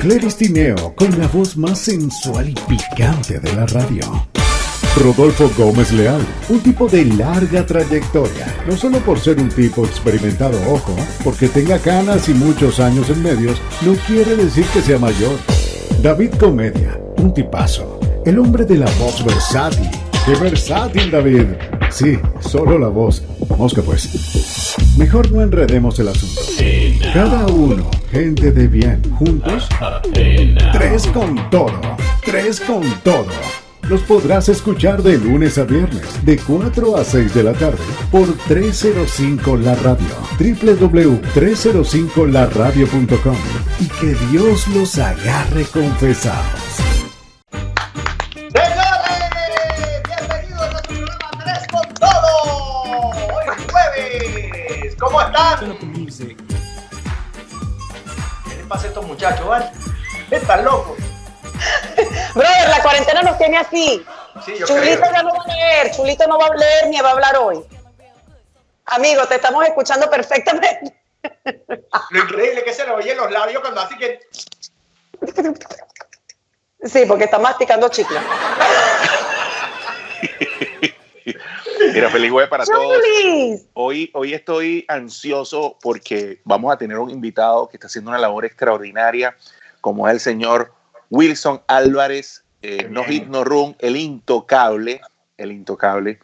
[0.00, 4.26] Cleris Tineo con la voz más sensual y picante de la radio.
[4.96, 10.56] Rodolfo Gómez Leal, un tipo de larga trayectoria, no solo por ser un tipo experimentado,
[10.72, 10.94] ojo,
[11.24, 15.36] porque tenga canas y muchos años en medios, no quiere decir que sea mayor.
[16.00, 19.90] David Comedia, un tipazo, el hombre de la voz versátil.
[20.24, 21.46] ¡Qué versátil, David!
[21.90, 23.22] Sí, solo la voz.
[23.56, 24.74] Mosca pues.
[24.98, 26.40] Mejor no enredemos el asunto.
[27.12, 29.68] Cada uno, gente de bien, juntos.
[30.72, 31.78] Tres con todo.
[32.24, 33.26] Tres con todo.
[33.88, 38.32] Los podrás escuchar de lunes a viernes, de 4 a 6 de la tarde, por
[38.48, 40.06] 305 La Radio,
[40.38, 43.36] www.305laradio.com.
[43.80, 46.93] Y que Dios los agarre confesados.
[55.14, 55.78] ¿Cómo están?
[58.48, 59.70] ¿Qué les pasa a estos muchachos, vale?
[60.28, 60.98] Están locos.
[62.34, 64.04] Brother, la cuarentena nos tiene así.
[64.44, 65.12] Sí, yo Chulito creo.
[65.12, 67.64] ya no va a leer, Chulito no va a leer ni va a hablar hoy.
[68.86, 71.00] Amigo, te estamos escuchando perfectamente.
[72.10, 74.18] Lo increíble que se le oye en los labios cuando así que.
[76.82, 78.18] Sí, porque está masticando chicle.
[81.94, 82.98] Mira, feliz jueves para todos.
[83.74, 88.44] Hoy, hoy estoy ansioso porque vamos a tener un invitado que está haciendo una labor
[88.44, 89.36] extraordinaria,
[89.80, 90.74] como es el señor
[91.10, 95.00] Wilson Álvarez, eh, no hit, no run, el intocable,
[95.36, 96.18] el intocable.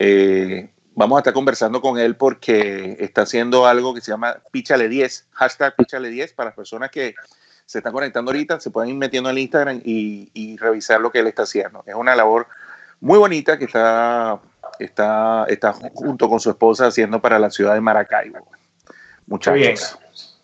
[0.00, 4.88] Eh, vamos a estar conversando con él porque está haciendo algo que se llama Píchale
[4.88, 7.14] 10, hashtag Píchale 10 para las personas que
[7.66, 11.20] se están conectando ahorita, se pueden ir metiendo al Instagram y, y revisar lo que
[11.20, 11.84] él está haciendo.
[11.86, 12.48] Es una labor
[13.00, 14.40] muy bonita que está,
[14.78, 18.38] está, está junto con su esposa haciendo para la ciudad de Maracaibo.
[19.40, 19.72] Qué bien.
[19.72, 19.98] Muchachos.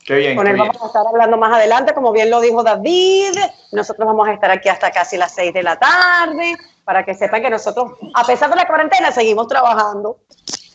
[0.04, 0.36] Qué bien.
[0.36, 0.68] Con qué él bien.
[0.68, 3.36] vamos a estar hablando más adelante, como bien lo dijo David.
[3.72, 7.42] Nosotros vamos a estar aquí hasta casi las 6 de la tarde, para que sepan
[7.42, 10.19] que nosotros, a pesar de la cuarentena, seguimos trabajando.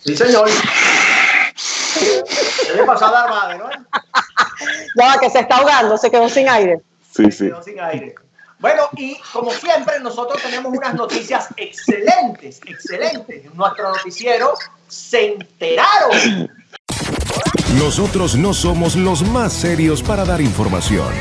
[0.04, 0.50] Sí, señor.
[2.00, 3.70] ¿Qué le pasó a dar madre, no?
[4.96, 6.82] Ya va, que se está ahogando, se quedó sin aire.
[7.12, 7.48] Sí, sí.
[7.48, 8.16] Quedó sin aire.
[8.60, 13.46] Bueno, y como siempre, nosotros tenemos unas noticias excelentes, excelentes.
[13.46, 14.54] En nuestro noticiero
[14.88, 16.50] se enteraron.
[17.78, 21.14] Nosotros no somos los más serios para dar información.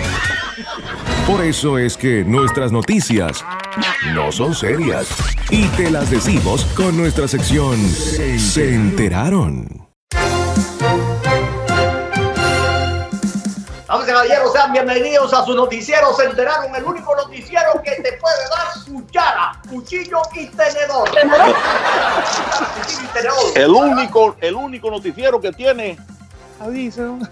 [1.26, 3.44] Por eso es que nuestras noticias
[4.14, 5.08] no son serias.
[5.50, 9.83] Y te las decimos con nuestra sección Se enteraron.
[14.64, 16.12] Sean bienvenidos a su noticiero.
[16.14, 21.08] Se enteraron, el único noticiero que te puede dar cuchara, cuchillo y tenedor.
[21.10, 23.52] Cuchillo y tenedor.
[23.54, 25.98] El único, el único noticiero que tiene
[26.60, 27.18] aviso.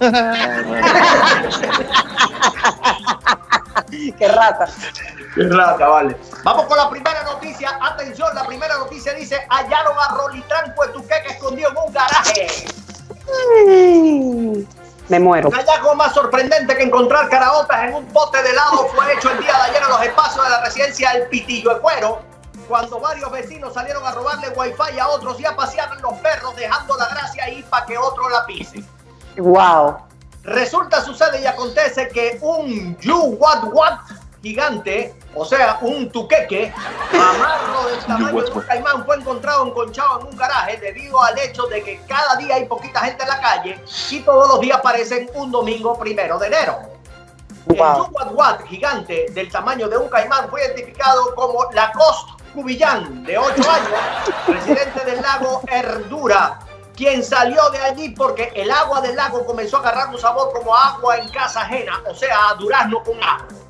[4.18, 4.68] Qué rata.
[5.34, 6.16] Qué rata, vale.
[6.44, 7.78] Vamos con la primera noticia.
[7.80, 12.46] Atención, la primera noticia dice: hallaron a Rolitranco en Tuqueque escondido en un garaje.
[15.08, 15.48] Me muero.
[15.48, 19.38] Un hallazgo más sorprendente que encontrar caraotas en un pote de helado fue hecho el
[19.40, 22.22] día de ayer en los espacios de la residencia El Pitillo de Cuero,
[22.68, 26.54] cuando varios vecinos salieron a robarle wifi a otros y a pasear en los perros,
[26.56, 28.82] dejando la gracia ahí para que otro la pise.
[29.36, 29.98] Wow.
[30.44, 33.98] Resulta, sucede y acontece que un you what what
[34.42, 36.74] gigante, o sea, un tuqueque,
[37.12, 41.66] amarro del tamaño de un caimán, fue encontrado enconchado en un garaje debido al hecho
[41.66, 43.80] de que cada día hay poquita gente en la calle
[44.10, 46.78] y todos los días aparecen un domingo primero de enero.
[47.68, 53.90] El gigante del tamaño de un caimán fue identificado como Lacoste Cubillán, de 8 años,
[54.48, 56.58] residente del lago Herdura,
[56.96, 60.76] quien salió de allí porque el agua del lago comenzó a agarrar un sabor como
[60.76, 63.61] agua en casa ajena, o sea, a durazno con agua.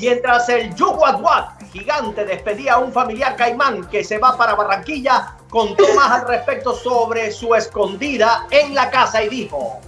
[0.00, 5.84] Mientras el Yuwatwat gigante despedía a un familiar caimán que se va para Barranquilla, contó
[5.94, 9.80] más al respecto sobre su escondida en la casa y dijo...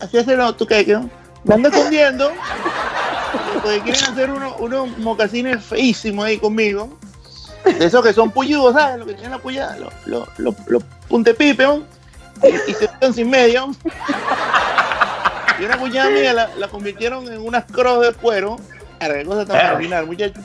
[0.00, 1.10] así hacen los tuqueques, ¿no?
[1.44, 2.30] Me ando escondiendo
[3.62, 6.98] porque quieren hacer unos, unos mocasines feísimos ahí conmigo.
[7.64, 8.98] De esos que son puyudos, ¿sabes?
[8.98, 10.82] Lo que tienen la los, los, los, los
[12.42, 13.70] y se quedan sin medio.
[15.60, 18.56] Y una cuñada mía la, la convirtieron en unas cross de cuero.
[18.98, 20.42] Qué cosa tan marginal, muchachos.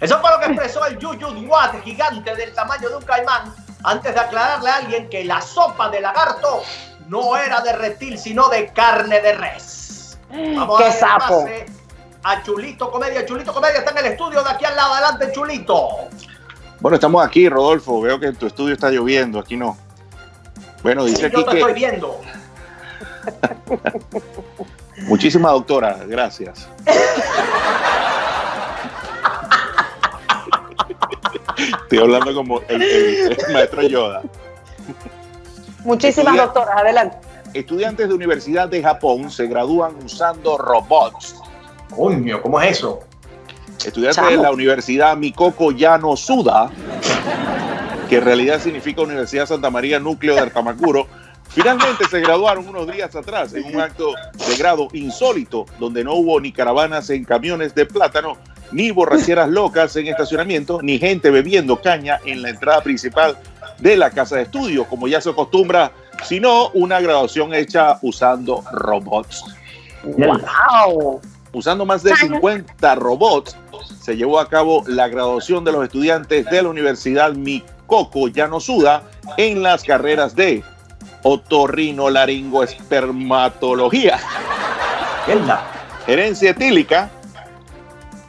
[0.00, 3.52] Eso fue lo que expresó el Yuyutwat gigante del tamaño de un caimán
[3.82, 6.62] antes de aclararle a alguien que la sopa de lagarto
[7.08, 10.18] no era de reptil, sino de carne de res.
[10.30, 11.44] Vamos ¡Qué darle sapo!
[11.44, 11.66] pase
[12.22, 13.26] A Chulito Comedia.
[13.26, 14.94] Chulito Comedia está en el estudio de aquí al lado.
[14.94, 15.88] Adelante, Chulito.
[16.80, 18.00] Bueno, estamos aquí, Rodolfo.
[18.00, 19.76] Veo que en tu estudio está lloviendo, aquí no.
[20.82, 22.20] Bueno, dice Sí, aquí yo te que estoy viendo.
[25.06, 26.68] Muchísimas doctora, gracias.
[31.82, 34.22] Estoy hablando como el, el- el maestro Yoda.
[35.84, 37.16] Muchísimas Estudia- doctoras, adelante.
[37.54, 41.36] Estudiantes de universidad de Japón se gradúan usando robots.
[41.94, 43.00] Coño, ¿cómo es eso?
[43.84, 44.30] Estudiantes Chamo.
[44.30, 46.70] de la Universidad Mikoko Yano Suda,
[48.08, 51.06] que en realidad significa Universidad Santa María Núcleo de Artamacuro,
[51.48, 54.12] finalmente se graduaron unos días atrás en un acto
[54.48, 58.36] de grado insólito, donde no hubo ni caravanas en camiones de plátano,
[58.72, 63.38] ni borracheras locas en estacionamiento, ni gente bebiendo caña en la entrada principal
[63.78, 65.92] de la casa de estudio, como ya se acostumbra,
[66.24, 69.44] sino una graduación hecha usando robots.
[70.04, 71.20] ¡Wow!
[71.52, 73.56] Usando más de 50 robots,
[74.00, 79.04] se llevó a cabo la graduación de los estudiantes de la Universidad Mikoko Yanosuda
[79.36, 80.62] en las carreras de
[81.22, 84.18] otorrinolaringoespermatología,
[85.26, 85.66] Mierda.
[86.06, 87.10] gerencia etílica,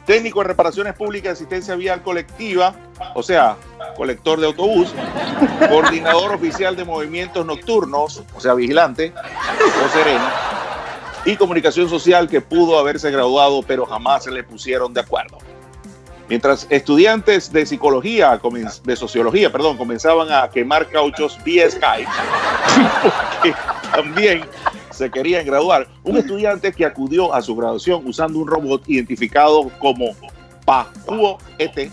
[0.06, 2.74] técnico de reparaciones públicas, asistencia vial colectiva,
[3.14, 3.56] o sea,
[3.96, 4.92] colector de autobús,
[5.68, 10.24] coordinador oficial de movimientos nocturnos, o sea, vigilante, o sereno,
[11.24, 15.38] y comunicación social que pudo haberse graduado, pero jamás se le pusieron de acuerdo.
[16.30, 18.40] Mientras estudiantes de psicología,
[18.84, 22.08] de sociología, perdón, comenzaban a quemar cauchos vía Skype,
[23.02, 23.52] porque
[23.90, 24.42] también
[24.92, 30.14] se querían graduar, un estudiante que acudió a su graduación usando un robot identificado como
[30.64, 31.90] Pajuo ET,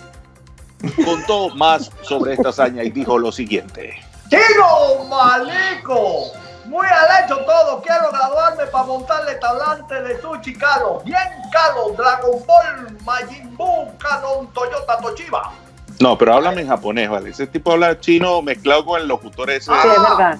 [1.03, 3.95] contó más sobre esta hazaña y dijo lo siguiente.
[4.29, 6.31] ¡Chino, malico!
[6.67, 11.01] Muy al hecho todo, quiero graduarme para montarle talante de sushi Calo.
[11.05, 11.17] Bien
[11.49, 15.53] Calo, Dragon Ball, Majin Buu, Canon, Toyota, Toshiba.
[16.01, 17.29] No, pero háblame en japonés, ¿vale?
[17.29, 19.71] Ese tipo habla chino mezclado con el locutor ese.
[19.71, 20.37] Sí, es verdad.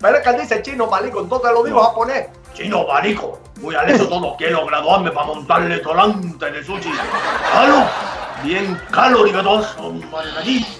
[0.00, 2.26] Pero es que él dice chino, malico, entonces lo digo japonés.
[2.52, 6.90] Chino, malico, muy al hecho todo, quiero graduarme para montarle talante de sushi.
[7.52, 7.86] Calo,
[8.42, 10.70] bien Calo, arigato, Majin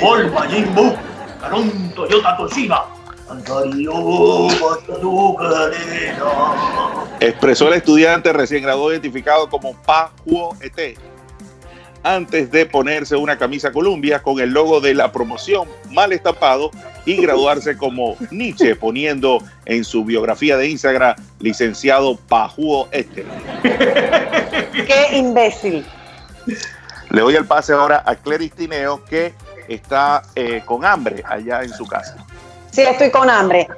[0.00, 0.94] Ball, Majin Buu,
[1.40, 2.93] Canon, Toyota, Toshiba.
[7.20, 10.98] Expresó el estudiante recién graduado identificado como Pajuo ET.
[12.02, 16.70] Antes de ponerse una camisa Columbia con el logo de la promoción mal estampado
[17.06, 23.08] y graduarse como Nietzsche, poniendo en su biografía de Instagram licenciado Pajuo ET.
[23.62, 25.84] ¡Qué imbécil!
[27.10, 29.32] Le doy el pase ahora a Cleris Tineo, que
[29.68, 32.16] está eh, con hambre allá en su casa.
[32.74, 33.68] Sí, estoy con hambre.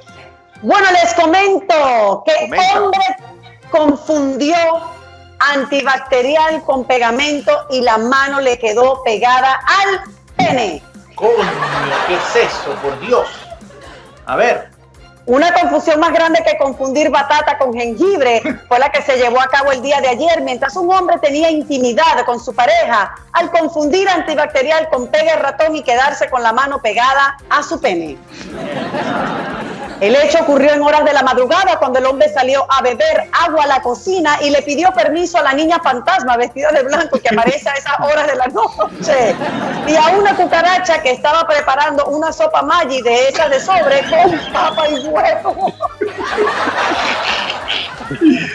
[0.63, 2.81] Bueno, les comento que Comenta.
[2.81, 3.05] hombre
[3.69, 4.55] confundió
[5.53, 10.01] antibacterial con pegamento y la mano le quedó pegada al
[10.35, 10.81] pene.
[11.13, 11.51] Coño,
[12.07, 12.71] ¿qué es eso?
[12.81, 13.27] Por Dios.
[14.25, 14.66] A ver,
[15.27, 19.47] Una confusión más grande que confundir batata con jengibre fue la que se llevó a
[19.47, 24.07] cabo el día de ayer mientras un hombre tenía intimidad con su pareja al confundir
[24.07, 28.17] antibacterial con pega ratón y quedarse con la mano pegada a su pene.
[29.99, 33.63] El hecho ocurrió en horas de la madrugada cuando el hombre salió a beber agua
[33.63, 37.29] a la cocina y le pidió permiso a la niña fantasma vestida de blanco que
[37.29, 39.35] aparece a esas horas de la noche
[39.87, 44.39] y a una cucaracha que estaba preparando una sopa Maggi de esas de sobre con
[44.53, 45.73] papa y huevo.
[48.21, 48.47] Mío.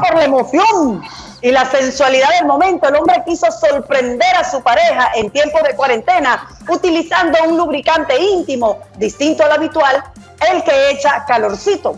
[0.00, 1.02] por la emoción
[1.42, 5.74] y la sensualidad del momento, el hombre quiso sorprender a su pareja en tiempo de
[5.74, 10.04] cuarentena utilizando un lubricante íntimo distinto al habitual,
[10.52, 11.96] el que echa calorcito.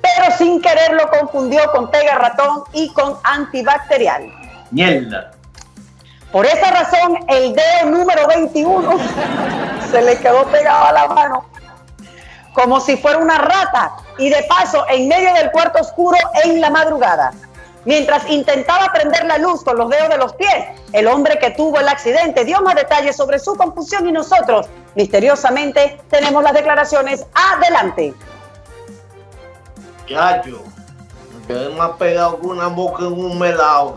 [0.00, 4.32] Pero sin querer lo confundió con pega ratón y con antibacterial.
[4.70, 5.32] mierda.
[6.32, 8.98] Por esa razón, el dedo número 21
[9.90, 11.44] se le quedó pegado a la mano
[12.56, 16.70] como si fuera una rata y de paso en medio del cuarto oscuro en la
[16.70, 17.34] madrugada.
[17.86, 21.78] Mientras intentaba prender la luz con los dedos de los pies, el hombre que tuvo
[21.78, 24.66] el accidente dio más detalles sobre su confusión y nosotros,
[24.96, 28.12] misteriosamente, tenemos las declaraciones adelante.
[30.08, 30.64] Chacho,
[31.32, 33.96] me quedé más pegado que una boca en un melado.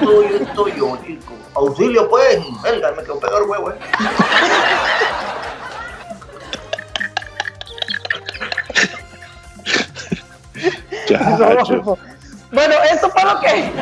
[0.00, 1.34] Estoy, estoy yo, chico.
[1.54, 2.38] Auxilio, pues.
[2.62, 3.78] Verga, me quedó pegado el huevo, eh.
[11.06, 11.98] Chacho.
[12.54, 13.72] Bueno, eso fue lo que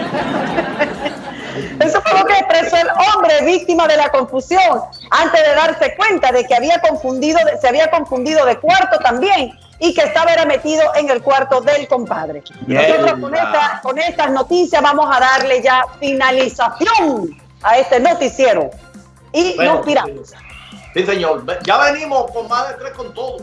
[1.81, 6.33] eso fue lo que expresó el hombre víctima de la confusión antes de darse cuenta
[6.33, 10.83] de que había confundido, se había confundido de cuarto también y que estaba era metido
[10.95, 12.43] en el cuarto del compadre.
[12.67, 18.71] Nosotros con, esta- con estas noticias vamos a darle ya finalización a este noticiero
[19.33, 20.33] y Bueno, nos tiramos.
[20.95, 21.45] Sí, señor.
[21.65, 23.37] Ya venimos con más de tres con todo.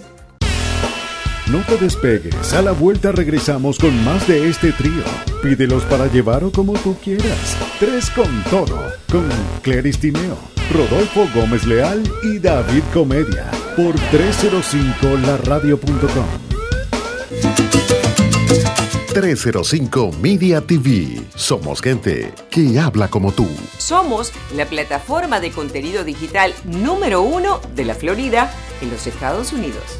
[1.51, 5.01] No te despegues, a la vuelta regresamos con más de este trío.
[5.41, 7.58] Pídelos para llevar o como tú quieras.
[7.79, 8.79] Tres con todo,
[9.12, 9.27] con
[9.63, 10.38] Cleris Tineo,
[10.72, 16.27] Rodolfo Gómez Leal y David Comedia, por 305laradio.com.
[19.12, 21.20] 305 Media TV.
[21.34, 23.48] Somos gente que habla como tú.
[23.79, 30.00] Somos la plataforma de contenido digital número uno de la Florida en los Estados Unidos.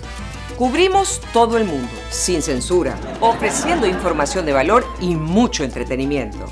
[0.60, 6.52] Cubrimos todo el mundo, sin censura, ofreciendo información de valor y mucho entretenimiento.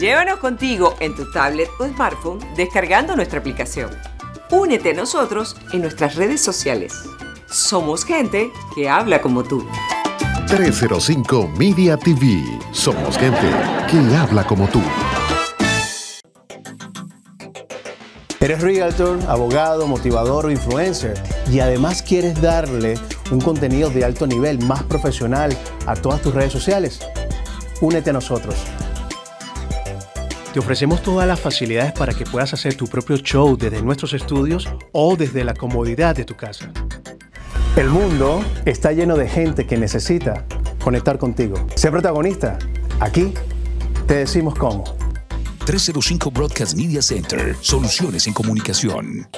[0.00, 3.90] Llévanos contigo en tu tablet o smartphone descargando nuestra aplicación.
[4.50, 6.92] Únete a nosotros en nuestras redes sociales.
[7.48, 9.64] Somos gente que habla como tú.
[10.48, 12.42] 305 Media TV.
[12.72, 13.48] Somos gente
[13.88, 14.82] que habla como tú.
[18.38, 21.14] Eres realtor, abogado, motivador o influencer
[21.50, 22.98] y además quieres darle
[23.30, 27.00] un contenido de alto nivel, más profesional a todas tus redes sociales.
[27.80, 28.54] Únete a nosotros.
[30.52, 34.68] Te ofrecemos todas las facilidades para que puedas hacer tu propio show desde nuestros estudios
[34.92, 36.70] o desde la comodidad de tu casa.
[37.74, 40.44] El mundo está lleno de gente que necesita
[40.82, 41.56] conectar contigo.
[41.74, 42.58] Sé protagonista.
[43.00, 43.32] Aquí
[44.06, 45.05] te decimos cómo.
[45.66, 47.56] 305 Broadcast Media Center.
[47.60, 49.28] Soluciones en comunicación.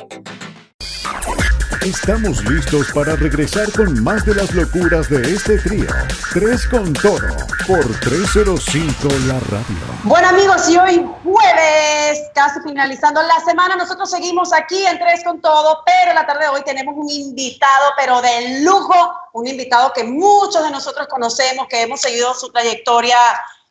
[1.80, 5.86] Estamos listos para regresar con más de las locuras de este trío.
[6.34, 7.28] Tres con todo
[7.66, 9.76] por 305 La Radio.
[10.02, 15.40] Bueno amigos, y hoy jueves, casi finalizando la semana, nosotros seguimos aquí en Tres con
[15.40, 20.04] Todo, pero la tarde de hoy tenemos un invitado, pero de lujo, un invitado que
[20.04, 23.16] muchos de nosotros conocemos, que hemos seguido su trayectoria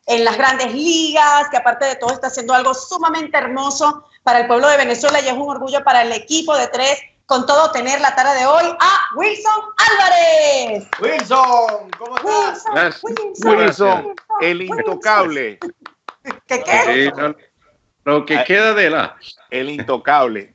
[0.08, 4.46] en las grandes ligas, que aparte de todo está haciendo algo sumamente hermoso para el
[4.46, 8.00] pueblo de Venezuela y es un orgullo para el equipo de Tres con todo tener
[8.00, 9.60] la tarde de hoy a Wilson
[9.90, 10.88] Álvarez.
[10.98, 12.64] Wilson, ¿cómo estás?
[12.72, 13.04] Gracias.
[13.04, 15.58] Wilson, Wilson, el intocable.
[16.46, 17.10] ¿Qué qué?
[17.10, 17.36] Sí, no,
[18.04, 19.16] lo que queda de la.
[19.50, 20.54] El intocable.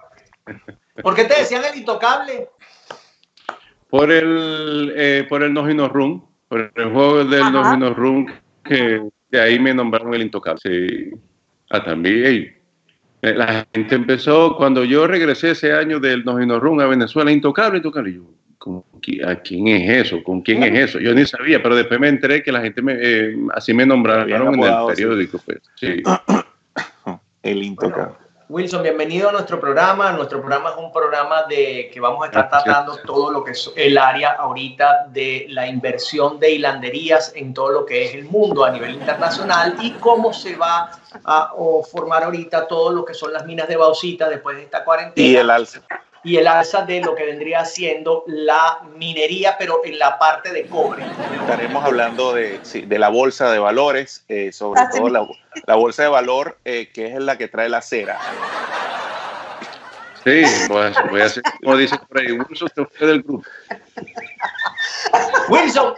[1.04, 2.50] ¿Por qué te decían el intocable?
[3.92, 7.78] Por el, eh, por el No Run, por el juego del Ajá.
[7.78, 9.00] No Run, que
[9.34, 10.60] de ahí me nombraron el intocable.
[10.64, 11.10] Sí.
[11.72, 12.26] Ah, también.
[12.26, 12.54] ey,
[13.24, 17.78] eh, La gente empezó, cuando yo regresé ese año del No Run a Venezuela, intocable,
[17.78, 18.12] intocable.
[18.12, 18.26] Y yo,
[18.60, 18.84] ¿con
[19.26, 20.24] ¿a quién es eso?
[20.24, 21.00] ¿Con quién es eso?
[21.00, 24.30] Yo ni sabía, pero después me enteré que la gente me, eh, así me nombraron
[24.54, 25.40] en el periódico.
[25.44, 25.60] Pues.
[25.76, 26.04] Sí.
[27.44, 28.23] El intocable.
[28.50, 30.12] Wilson, bienvenido a nuestro programa.
[30.12, 33.72] Nuestro programa es un programa de que vamos a estar tratando todo lo que es
[33.76, 38.66] el área ahorita de la inversión de hilanderías en todo lo que es el mundo
[38.66, 40.92] a nivel internacional y cómo se va
[41.24, 44.84] a o, formar ahorita todo lo que son las minas de bauxita después de esta
[44.84, 45.82] cuarentena Y el alza.
[46.24, 50.66] Y el alza de lo que vendría siendo la minería, pero en la parte de
[50.68, 51.06] cobre.
[51.42, 55.28] Estaremos hablando de, sí, de la bolsa de valores, eh, sobre Así todo la,
[55.66, 58.20] la bolsa de valor eh, que es la que trae la cera.
[60.24, 63.46] Sí, pues voy a hacer como dice por ahí, Wilson se fue del grupo.
[65.50, 65.94] Wilson,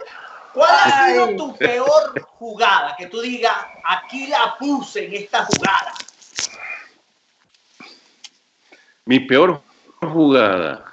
[0.52, 2.96] ¿cuál ha sido tu peor jugada?
[2.98, 3.54] Que tú digas,
[3.84, 5.92] aquí la puse en esta jugada.
[9.04, 9.62] Mi peor
[10.00, 10.84] jugada.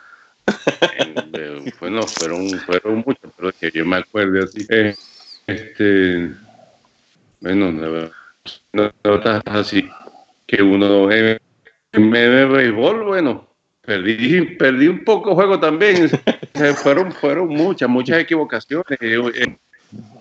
[1.34, 4.66] eh, bueno, fueron, fueron muchas, pero que yo me acuerdo así.
[4.70, 4.96] Eh,
[5.48, 6.32] este,
[7.40, 8.12] bueno, no-
[8.74, 9.88] no- notas así
[10.46, 11.38] que uno en
[11.94, 13.48] en béisbol, bueno,
[13.82, 16.10] perdí, perdí un poco juego también.
[16.56, 19.00] Eh, fueron, fueron muchas, muchas equivocaciones.
[19.02, 19.58] Eh,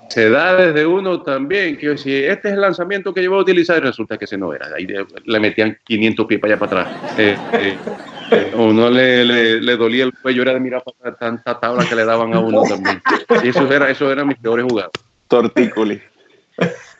[0.08, 3.42] se da desde uno también, que si este es el lanzamiento que yo voy a
[3.42, 4.68] utilizar, y resulta que ese no era.
[4.74, 7.12] Ahí le, metían 500 pies para allá para atrás.
[8.54, 12.04] Uno le, le, le dolía el cuello, era de mirar para tanta tabla que le
[12.04, 13.02] daban a uno también.
[13.42, 14.90] Y eso era, eso eran mis peores jugadas.
[15.28, 16.00] Tortícoli.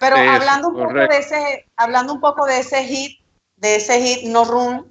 [0.01, 3.21] Pero Eso, hablando un poco de ese, hablando un poco de ese hit,
[3.57, 4.87] de ese hit no run,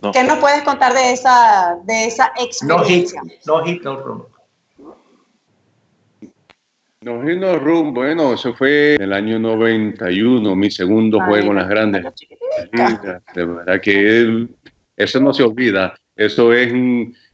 [0.00, 0.12] No.
[0.12, 3.22] ¿qué nos puedes contar de esa, de esa No hit, experiencia?
[3.46, 4.24] no hit, no run.
[7.00, 11.56] No, no, Rum, bueno, eso fue en el año 91, mi segundo Ay, juego en
[11.56, 12.02] las grandes
[12.72, 13.22] ligas.
[13.34, 14.56] De verdad que él-
[14.96, 15.94] eso no se olvida.
[16.16, 16.72] Eso es,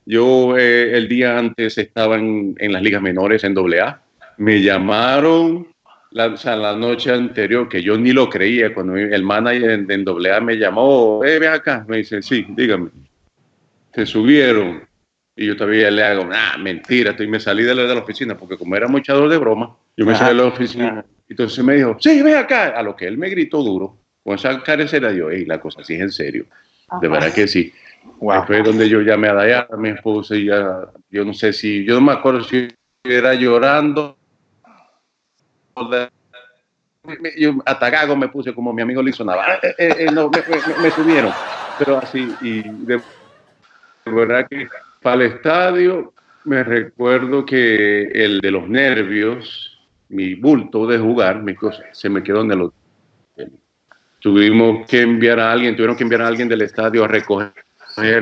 [0.06, 4.00] yo eh, el día antes estaba en, en las ligas menores en AA.
[4.38, 5.68] Me llamaron
[6.12, 9.90] la, o sea, la noche anterior, que yo ni lo creía, cuando el manager en,
[9.90, 12.90] en AA me llamó, eh, ven acá, me dice, sí, dígame.
[13.94, 14.88] Se subieron.
[15.36, 18.36] Y yo todavía le hago, ah, mentira, y me salí de la, de la oficina,
[18.36, 20.26] porque como era muchador de broma, yo me Ajá.
[20.26, 21.04] salí de la oficina.
[21.28, 22.70] Entonces me dijo, sí, ven acá.
[22.70, 25.94] A lo que él me gritó duro, con esa carecera, yo, hey, la cosa sí
[25.94, 26.46] es en serio.
[27.00, 27.72] De verdad que sí.
[28.30, 31.84] Ahí Fue donde yo llamé a Dayana, mi esposa, y ya, yo no sé si,
[31.84, 32.68] yo no me acuerdo si
[33.04, 34.16] era llorando.
[37.38, 39.54] Yo atacado me puse como mi amigo hizo Navarro.
[39.62, 41.34] Eh, eh, eh, no, me, me- me subieron,
[41.76, 43.02] pero así, y de,
[44.04, 44.68] de verdad que
[45.00, 46.12] para el estadio
[46.44, 49.78] me recuerdo que el de los nervios,
[50.08, 52.79] mi bulto de jugar, mi cosa, se me quedó en el hotel.
[54.20, 57.52] Tuvimos que enviar a alguien, tuvieron que enviar a alguien del estadio a recoger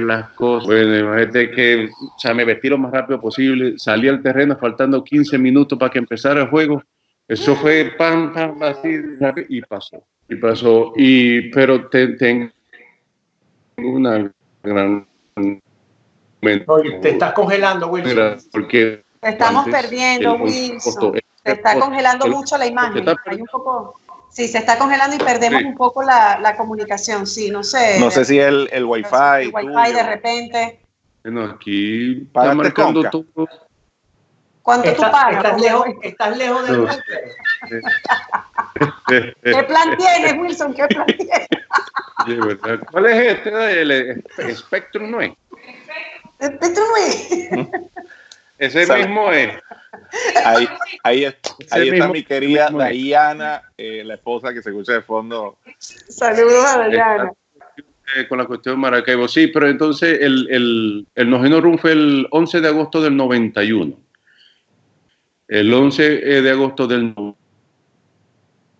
[0.00, 0.66] las cosas.
[0.66, 5.02] Bueno, imagínate que, o sea, me vestí lo más rápido posible, salí al terreno faltando
[5.04, 6.82] 15 minutos para que empezara el juego.
[7.26, 8.88] Eso fue pam, pam, así,
[9.48, 10.02] y pasó.
[10.28, 10.92] Y pasó.
[10.96, 12.50] Y, pero te- tengo
[13.76, 15.06] una gran.
[16.66, 18.38] Oye, te estás congelando, Wilson.
[18.52, 20.78] Porque Te estamos perdiendo, el Wilson.
[20.78, 21.12] costo-
[21.44, 23.04] Se está el- congelando el- mucho la imagen.
[23.26, 23.98] Hay un poco,
[24.38, 25.66] sí, se está congelando y perdemos Sí.
[25.66, 27.26] un poco la, la comunicación.
[27.26, 27.98] Sí, no sé.
[27.98, 29.08] No sé si el, el wifi.
[29.42, 29.96] el wifi tuyo.
[29.96, 30.80] de repente.
[31.24, 33.10] Bueno, aquí está marcando Conca.
[33.10, 33.48] todo.
[34.62, 35.36] ¿Cuánto tú Estás, pagas?
[35.44, 36.88] estás lejos, estás lejos del No.
[39.08, 40.74] ¿Qué plan tienes, Wilson?
[40.74, 41.48] ¿Qué plan tienes?
[42.92, 43.80] ¿Cuál es este?
[43.82, 44.24] El,
[44.56, 45.32] Spectrum no es.
[46.38, 47.28] Este tú no es.
[48.58, 49.54] Ese mismo es.
[50.44, 50.68] Ahí,
[51.04, 51.36] ahí, es-
[51.70, 52.68] ahí está mismo- mi querida.
[52.90, 55.58] Diana, eh, la esposa que se escucha de fondo.
[55.78, 57.32] Saludos a Dayana.
[58.16, 59.28] Eh, con la cuestión de Maracaibo.
[59.28, 63.94] Sí, pero entonces el, el, el Nogeno Room fue el 11 de agosto del 91.
[65.46, 66.02] El 11
[66.42, 67.14] de agosto del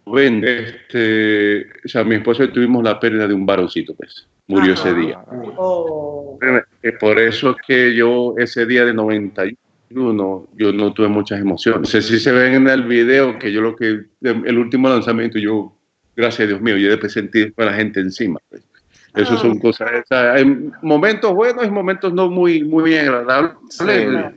[0.06, 4.26] 90, este, o sea, mi esposa y tuvimos la pérdida de un varoncito, pues.
[4.46, 4.88] Murió Ajá.
[4.88, 5.18] ese día.
[5.58, 6.38] Oh.
[6.82, 9.56] Eh, Por eso es que yo ese día de 91
[9.90, 11.80] yo no tuve muchas emociones.
[11.80, 15.38] No sé si se ven en el video que yo lo que el último lanzamiento
[15.38, 15.74] yo
[16.16, 18.38] gracias a Dios mío yo después sentí a la gente encima.
[18.48, 18.62] pues.
[19.14, 19.38] Eso Ah.
[19.38, 20.44] son cosas, o sea, hay
[20.82, 23.52] momentos buenos y momentos no muy muy agradables.
[23.70, 23.84] Sí,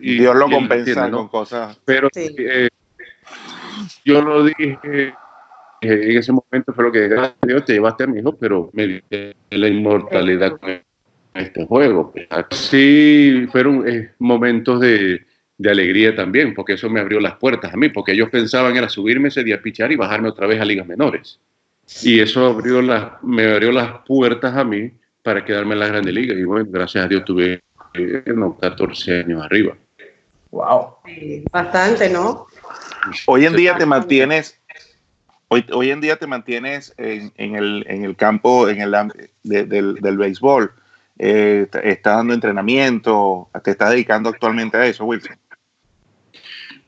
[0.02, 1.18] y- Dios lo y compensa entiende, ¿no?
[1.18, 1.80] con cosas.
[1.86, 2.34] Pero Sí.
[2.40, 2.70] eh,
[4.06, 5.14] yo lo dije eh,
[5.82, 8.70] en ese momento, fue lo que gracias a Dios te llevaste a mi hijo, pero
[8.74, 9.04] me
[9.50, 10.80] la inmortalidad con
[11.34, 12.14] este juego.
[12.52, 15.22] Sí, fueron eh, momentos de,
[15.62, 18.90] de alegría también, porque eso me abrió las puertas a mí, porque ellos pensaban era
[18.90, 21.40] subirme ese día a pichar y bajarme otra vez a ligas menores.
[22.02, 26.12] Y eso abrió las, me abrió las puertas a mí para quedarme en la Grande
[26.12, 26.34] Liga.
[26.34, 27.62] Y bueno, gracias a Dios tuve
[27.94, 29.76] eh, unos 14 años arriba.
[30.50, 30.96] Wow.
[31.52, 32.48] Bastante, ¿no?
[33.28, 34.60] Hoy en día te mantienes,
[35.48, 38.96] hoy, hoy en día te mantienes en, en el, en el campo, en el
[39.44, 40.72] de- del, del béisbol.
[41.20, 45.36] Eh, estás dando entrenamiento, te estás dedicando actualmente a eso, Wilson.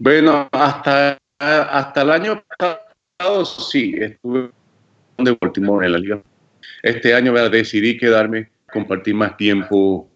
[0.04, 4.50] Bueno, hasta, hasta el año pasado sí, estuve
[5.18, 6.22] de Baltimore en la liga.
[6.82, 7.52] Este año ¿verdad?
[7.52, 10.12] decidí quedarme, compartir más tiempo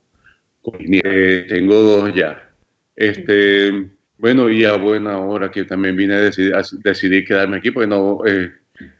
[0.62, 1.10] con nietos.
[1.10, 2.50] Eh, tengo dos ya.
[2.97, 7.71] Este, bueno, y a buena hora que también vine a decidir, a decidir quedarme aquí,
[7.71, 8.52] porque no, eh,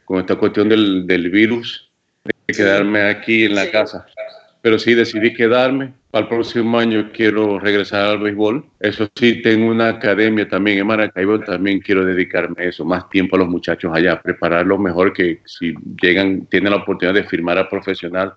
[0.06, 1.90] con esta cuestión del, del virus,
[2.24, 3.72] de quedarme aquí en la Sí.
[3.72, 4.06] casa.
[4.62, 5.92] Pero sí decidí quedarme.
[6.10, 8.64] Para el próximo año quiero regresar al béisbol.
[8.80, 11.38] Eso sí, tengo una academia también en Maracaibo.
[11.40, 15.74] También quiero dedicarme a eso, más tiempo a los muchachos allá, prepararlos mejor que si
[16.00, 18.32] llegan, tienen la oportunidad de firmar a profesional,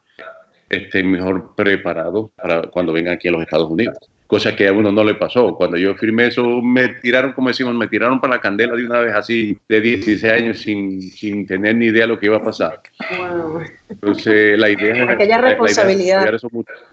[0.70, 3.98] estén mejor preparados para cuando vengan aquí a los Estados Unidos.
[4.28, 5.56] Cosa que a uno no le pasó.
[5.56, 9.00] Cuando yo firmé eso, me tiraron, como decimos, me tiraron para la candela de una
[9.00, 12.44] vez así, de 16 años, sin, sin tener ni idea de lo que iba a
[12.44, 12.82] pasar.
[13.18, 13.62] Wow.
[13.90, 15.10] Entonces, la idea es.
[15.10, 16.18] Aquella la- la idea es responsabilidad.
[16.20, 16.84] apoyar a esos muchachos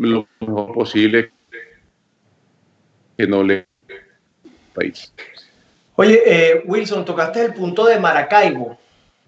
[0.00, 1.30] Lo mejor posible
[3.18, 3.66] que no le.
[4.72, 5.12] país.
[5.96, 8.78] Oye, eh, Wilson, tocaste el punto de Maracaibo.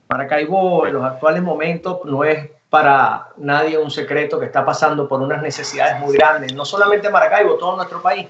[0.08, 5.20] Maracaibo en los actuales momentos no es para nadie un secreto que está pasando por
[5.20, 6.54] unas necesidades muy grandes.
[6.54, 8.26] No solamente Maracaibo, todo nuestro país,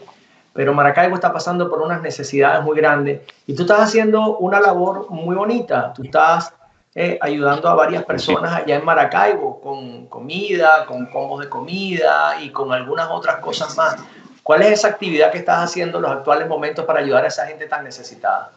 [0.53, 3.21] pero Maracaibo está pasando por unas necesidades muy grandes.
[3.47, 5.93] Y tú estás haciendo una labor muy bonita.
[5.95, 6.53] Tú estás
[6.95, 12.51] eh, ayudando a varias personas allá en Maracaibo con comida, con combos de comida y
[12.51, 13.97] con algunas otras cosas más.
[14.43, 17.47] ¿Cuál es esa actividad que estás haciendo en los actuales momentos para ayudar a esa
[17.47, 18.53] gente tan necesitada?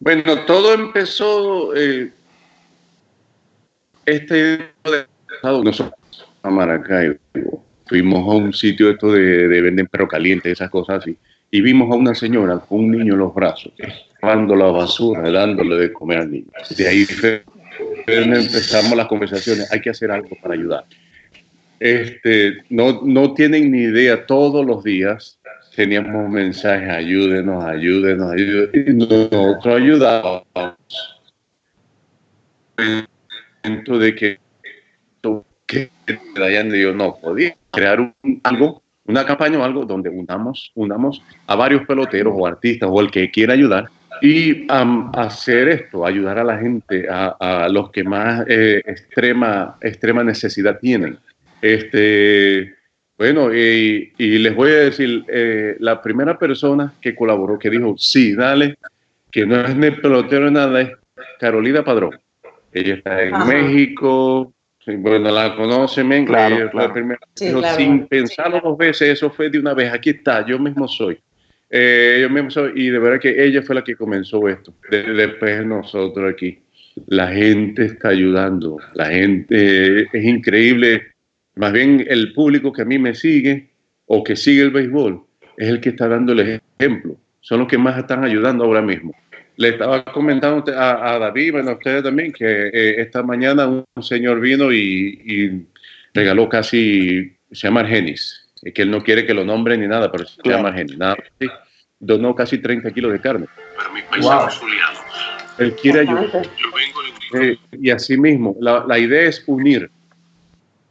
[0.00, 1.74] Bueno, todo empezó.
[1.76, 2.12] eh,
[4.06, 4.72] este.
[5.42, 5.92] Nosotros
[6.42, 7.18] a Maracaibo.
[7.86, 11.16] Fuimos a un sitio esto de, de venden perro caliente, esas cosas así.
[11.50, 13.72] Y vimos a una señora con un niño en los brazos,
[14.22, 16.46] lavando la basura, dándole de comer al niño.
[16.76, 17.06] De ahí
[18.06, 19.70] empezamos las conversaciones.
[19.72, 20.84] Hay que hacer algo para ayudar.
[21.80, 25.38] Este, no, no tienen ni idea, todos los días
[25.76, 28.70] teníamos mensajes, ayúdenos, ayúdenos, ayúdenos.
[28.74, 30.76] Y nosotros ayudábamos.
[33.86, 34.38] De que
[35.68, 35.90] que
[36.34, 41.54] Dayan dijo, no, podía crear un, algo, una campaña o algo donde unamos, unamos a
[41.54, 43.88] varios peloteros o artistas o el que quiera ayudar
[44.22, 49.76] y am, hacer esto, ayudar a la gente, a, a los que más eh, extrema,
[49.80, 51.18] extrema necesidad tienen.
[51.62, 52.74] Este,
[53.16, 57.94] bueno, y, y les voy a decir, eh, la primera persona que colaboró, que dijo,
[57.98, 58.76] sí, dale,
[59.30, 60.90] que no es ni pelotero ni nada, es
[61.40, 62.18] Carolina Padrón.
[62.72, 63.44] Ella está en Ajá.
[63.46, 64.52] México,
[64.86, 66.92] bueno, la conocen, men, Claro, ella fue la claro.
[66.94, 67.20] primera.
[67.34, 67.76] Sí, Dijo, claro.
[67.76, 71.18] sin pensarlo dos veces, eso fue de una vez, aquí está, yo mismo soy.
[71.70, 74.74] Eh, yo mismo y de verdad que ella fue la que comenzó esto.
[74.90, 76.58] De- después nosotros aquí.
[77.06, 81.08] La gente está ayudando, la gente es increíble.
[81.54, 83.68] Más bien el público que a mí me sigue
[84.06, 85.22] o que sigue el béisbol
[85.56, 87.16] es el que está dando el ejemplo.
[87.40, 89.14] Son los que más están ayudando ahora mismo.
[89.56, 94.40] Le estaba comentando a, David, bueno, a ustedes también, que eh, esta mañana un señor
[94.40, 95.66] vino y, y
[96.14, 100.10] regaló casi, se llama Argenis, eh, que él no quiere que lo nombre ni nada,
[100.10, 100.74] pero se llama.
[100.96, 101.46] Nada, sí.
[101.98, 103.46] donó casi 30 kilos de carne.
[104.20, 104.48] Wow.
[105.58, 106.24] Él quiere ayudar.
[106.24, 106.48] Bastante.
[107.34, 109.90] Eh, y así mismo, la, la idea es unir,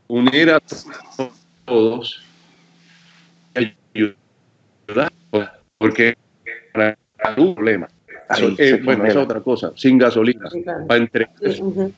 [0.07, 0.59] unir a
[1.65, 2.21] todos,
[3.55, 5.11] ayudar,
[5.79, 6.15] porque
[6.73, 6.95] para
[7.37, 7.87] un problema.
[8.35, 10.85] Se eh, bueno, esa es otra cosa, sin gasolina, Sí, claro.
[10.85, 11.93] para entre Sí, ujú.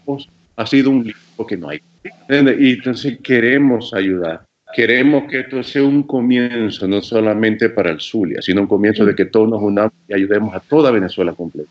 [0.55, 1.81] ha sido un lío que no hay.
[2.03, 2.55] ¿Entiendes?
[2.59, 4.45] Y entonces queremos ayudar.
[4.73, 9.15] Queremos que esto sea un comienzo, no solamente para el Zulia, sino un comienzo de
[9.15, 11.69] que todos nos unamos y ayudemos a toda Venezuela completa.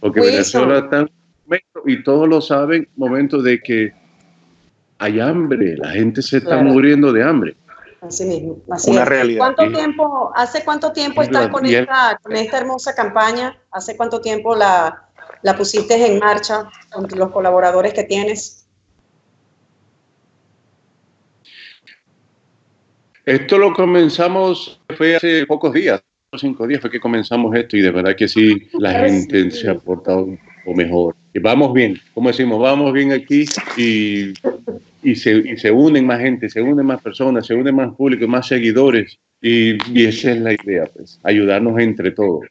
[0.00, 0.34] Porque Wilson.
[0.68, 1.10] Venezuela está en un
[1.44, 3.92] momento, y todos lo saben, momento de que
[4.98, 6.64] hay hambre, la gente se está Claro.
[6.70, 7.54] muriendo de hambre.
[8.00, 8.58] Así mismo.
[8.70, 9.08] Así Una es.
[9.08, 9.38] realidad.
[9.38, 13.56] ¿Cuánto Y- tiempo, hace cuánto tiempo estás con esta, con esta hermosa campaña?
[13.72, 15.02] ¿Hace cuánto tiempo la,
[15.42, 18.57] la pusiste en marcha con los colaboradores que tienes?
[23.28, 26.02] Esto lo comenzamos, fue hace pocos días,
[26.38, 29.74] cinco días fue que comenzamos esto y de verdad que sí, la gente se ha
[29.74, 31.14] portado un poco mejor.
[31.34, 33.44] Y vamos bien, como decimos, vamos bien aquí
[33.76, 34.32] y,
[35.02, 38.26] y, se, y se unen más gente, se unen más personas, se unen más público,
[38.26, 42.46] más seguidores y, y esa es la idea, pues, ayudarnos entre todos.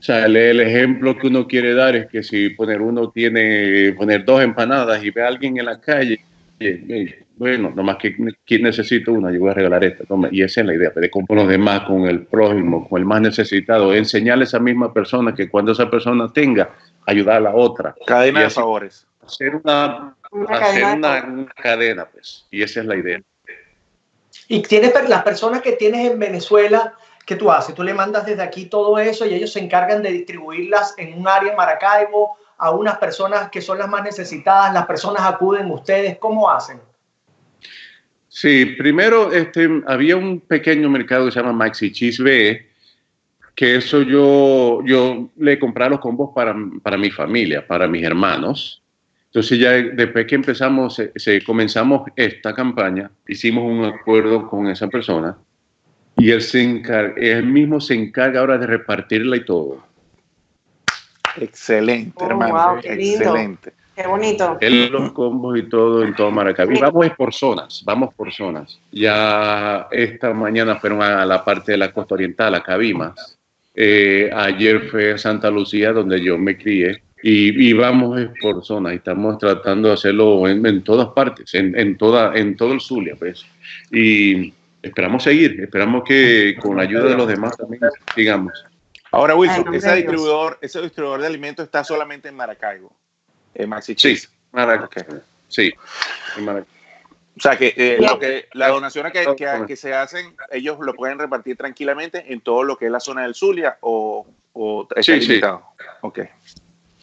[0.00, 3.92] O sea, el, el ejemplo que uno quiere dar es que si poner uno tiene,
[3.92, 6.18] poner dos empanadas y ve a alguien en la calle,
[6.60, 10.04] eh, eh, bueno, nomás que, que necesito una, yo voy a regalar esta.
[10.04, 10.28] toma.
[10.30, 13.20] Y esa es la idea, de con los demás, con el prójimo, con el más
[13.20, 16.70] necesitado, enseñarle a esa misma persona que cuando esa persona tenga,
[17.06, 17.94] ayudar a la otra.
[18.06, 19.06] Cadena de favores.
[19.24, 22.46] Hacer una, Una hacer cadena de una, cadena, pues.
[22.50, 23.20] Y esa es la idea.
[24.48, 26.94] Y tienes per- las personas que tienes en Venezuela,
[27.26, 27.74] ¿qué tú haces?
[27.74, 31.28] Tú le mandas desde aquí todo eso y ellos se encargan de distribuirlas en un
[31.28, 34.72] área en Maracaibo a unas personas que son las más necesitadas.
[34.72, 36.16] Las personas acuden a ustedes.
[36.18, 36.80] ¿Cómo hacen?
[38.40, 42.68] Sí, primero este, había un pequeño mercado que se llama Maxi Cheese B,
[43.56, 48.80] que eso yo, yo le compraba los combos para, para mi familia, para mis hermanos.
[49.24, 54.86] Entonces ya después que empezamos, se, se- comenzamos esta campaña, hicimos un acuerdo con esa
[54.86, 55.36] persona
[56.16, 59.84] y él, se encar- él mismo se encarga ahora de repartirla y todo.
[61.40, 62.54] Excelente, Oh, hermano.
[62.54, 63.24] wow, qué lindo.
[63.24, 63.72] Excelente.
[63.98, 64.56] Qué bonito.
[64.60, 66.72] Él los combos y todo en todo Maracaibo.
[66.72, 68.78] Y vamos por zonas, vamos por zonas.
[68.92, 73.36] Ya esta mañana fueron a la parte de la costa oriental, a Cabimas.
[73.74, 77.02] Eh, ayer fue a Santa Lucía, donde yo me crié.
[77.24, 78.92] Y, y vamos por zonas.
[78.92, 82.80] Y estamos tratando de hacerlo en, en todas partes, en, en, toda, en todo el
[82.80, 83.44] Zulia, pues.
[83.90, 87.82] Y esperamos seguir, esperamos que con la ayuda de los demás también
[88.14, 88.64] sigamos.
[89.10, 92.92] Ahora, Ay, Wilson, no, ese distribuidor, ese distribuidor de alimentos está solamente en Maracaibo.
[93.58, 94.28] En Maxi Sí, Cheese.
[95.48, 95.72] Sí,
[96.36, 96.66] en Maracaibo.
[97.36, 100.94] O sea que, eh, lo que las donaciones que, que, que se hacen, ellos lo
[100.94, 105.02] pueden repartir tranquilamente en todo lo que es la zona del Zulia o, o está
[105.02, 105.28] Sí, sí.
[105.28, 105.62] limitado.
[106.00, 106.20] Ok.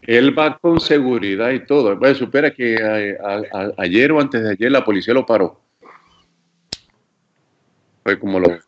[0.01, 1.97] Él va con seguridad y todo.
[1.97, 5.61] Pues supera que eh, a- a- ayer o antes de ayer la policía lo paró.
[8.03, 8.59] Fue como lo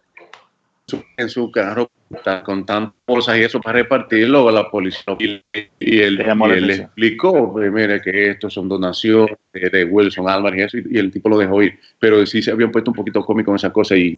[1.18, 1.90] en su carro
[2.28, 5.42] está con tantas cosas y eso para repartirlo la policía y,
[5.80, 10.30] y él, Le y él explicó pues, mire que estos son donaciones de, de Wilson
[10.30, 11.80] Álvarez y eso y, y el tipo lo dejó ir.
[12.00, 14.18] Pero sí se habían puesto un poquito cómico en esa cosa y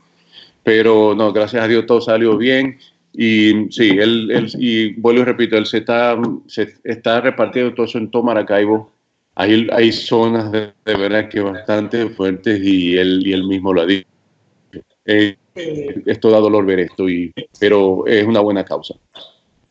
[0.63, 2.78] pero no gracias a Dios todo salió bien
[3.13, 6.17] y sí él, él y vuelvo y repito él se está
[6.48, 8.91] se está repartiendo todo eso en todo Maracaibo.
[9.36, 13.82] Hay, hay zonas de, de verdad que bastante fuertes y él y él mismo lo
[13.82, 14.18] ha dicho
[15.12, 15.38] Eh,
[16.06, 18.93] esto da dolor ver esto, y, pero es una buena causa.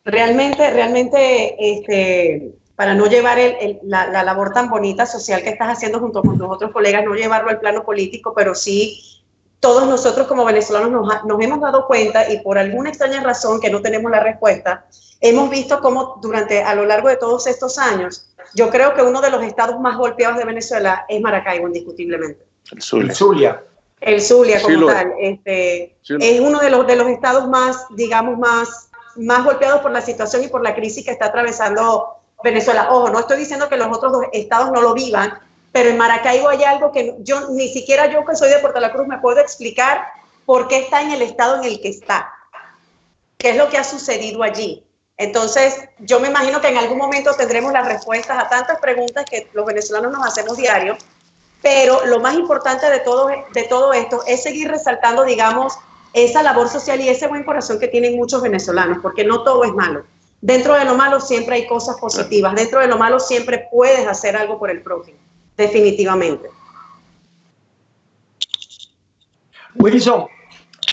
[0.04, 5.50] Realmente, realmente, este, para no llevar el- el- la, la labor tan bonita social que
[5.50, 9.00] estás haciendo junto con tus otros colegas, no llevarlo al plano político, pero sí
[9.60, 13.60] todos nosotros como venezolanos nos, ha- nos hemos dado cuenta y por alguna extraña razón
[13.60, 14.86] que no tenemos la respuesta,
[15.20, 19.20] hemos visto cómo durante, a lo largo de todos estos años, yo creo que uno
[19.20, 22.44] de los estados más golpeados de Venezuela es Maracaibo, indiscutiblemente.
[22.72, 23.14] El Zulia.
[23.14, 23.62] Zulia.
[24.00, 27.84] El Zulia como tal, este, Sí, lo- es uno de los, de los estados más,
[27.90, 32.88] digamos, más, más golpeados por la situación y por la crisis que está atravesando Venezuela.
[32.92, 35.38] Ojo, no estoy diciendo que los otros dos estados no lo vivan,
[35.72, 38.92] pero en Maracaibo hay algo que yo, ni siquiera yo que soy de Puerto La
[38.92, 40.06] Cruz me puedo explicar
[40.46, 42.32] por qué está en el estado en el que está.
[43.36, 44.84] ¿Qué es lo que ha sucedido allí?
[45.16, 49.48] Entonces, yo me imagino que en algún momento tendremos las respuestas a tantas preguntas que
[49.52, 50.96] los venezolanos nos hacemos diario,
[51.62, 55.74] pero lo más importante de todo, de todo esto es seguir resaltando, digamos,
[56.12, 59.72] esa labor social y ese buen corazón que tienen muchos venezolanos, porque no todo es
[59.72, 60.04] malo.
[60.40, 64.36] Dentro de lo malo siempre hay cosas positivas, dentro de lo malo siempre puedes hacer
[64.36, 65.18] algo por el prójimo,
[65.56, 66.48] definitivamente.
[69.74, 70.26] Wilson,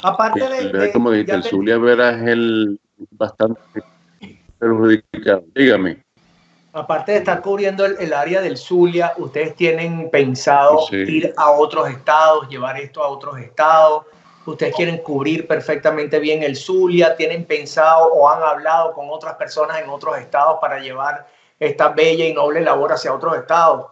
[0.04, 0.66] aparte de...
[0.68, 2.80] Verá, de- como dijiste, ya el Zulia Vera es el
[3.12, 3.60] bastante
[4.60, 5.44] perjudicado.
[5.56, 6.05] Dígame.
[6.76, 10.98] Aparte de estar cubriendo el, el área del Zulia, ustedes tienen pensado Sí.
[10.98, 14.06] ir a otros estados, llevar esto a otros estados.
[14.46, 19.82] Ustedes quieren cubrir perfectamente bien el Zulia, tienen pensado o han hablado con otras personas
[19.82, 21.26] en otros estados para llevar
[21.60, 23.88] esta bella y noble labor hacia otros estados.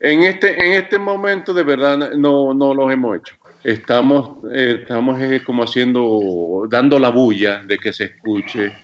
[0.00, 3.36] En este, en este momento de verdad no, no los hemos hecho.
[3.62, 8.83] Estamos, eh, estamos eh, como haciendo, dando la bulla de que se escuche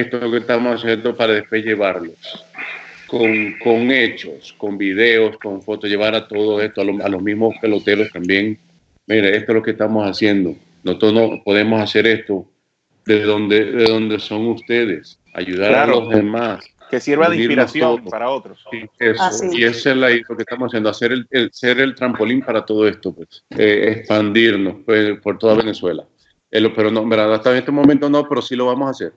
[0.00, 2.14] esto que estamos haciendo para después llevarlos
[3.06, 7.22] con, con hechos, con videos, con fotos, llevar a todo esto, a, lo- a los
[7.22, 8.58] mismos peloteros también.
[9.06, 10.54] Mire, esto es lo que estamos haciendo.
[10.82, 12.46] Nosotros no podemos hacer esto
[13.04, 15.92] de donde, de donde son ustedes, ayudar Claro.
[15.98, 16.64] a los demás.
[16.90, 18.10] Que sirva de inspiración todos.
[18.10, 18.64] para otros.
[18.70, 19.22] Sí, eso.
[19.52, 22.64] Y ese es la- lo que estamos haciendo, hacer el, el- ser el trampolín para
[22.64, 26.04] todo esto, pues, eh, expandirnos pues, por toda Venezuela.
[26.50, 28.88] Eh, lo- pero no, en verdad, hasta en este momento no, pero sí lo vamos
[28.88, 29.12] a hacer.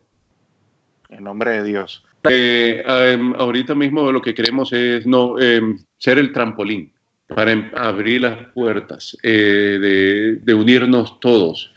[1.09, 2.03] En nombre de Dios.
[2.29, 6.91] Eh, em, ahorita mismo lo que queremos es no em, ser el trampolín
[7.27, 11.71] para em- abrir las puertas, eh, de, de unirnos todos.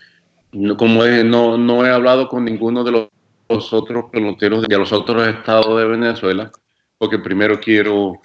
[0.52, 3.08] No, como es, no, no he hablado con ninguno de los,
[3.48, 6.50] los otros peloteros de los otros estados de Venezuela,
[6.98, 8.20] porque primero quiero